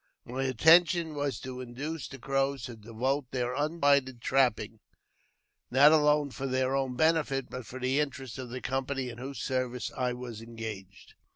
[0.25, 4.79] My intention was to induce the': Crows to devote their undivided attention to trapping,
[5.69, 9.11] not I alone for their own benefit, but for the interest of the company 1
[9.11, 11.13] in whose service I was engaged.